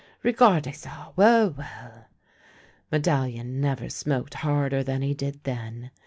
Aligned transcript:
"Regardca 0.25 0.73
ca— 0.83 1.11
well, 1.15 1.51
well!" 1.51 2.07
Medallion 2.91 3.61
never 3.61 3.87
smoked 3.87 4.33
harder 4.33 4.81
than 4.81 5.03
he 5.03 5.13
did 5.13 5.43
then. 5.43 5.91